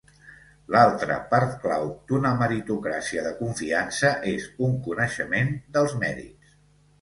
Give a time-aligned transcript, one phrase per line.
[0.75, 6.57] L'altra part clau d'una meritocràcia de confiança és un coneixement dels mèrits.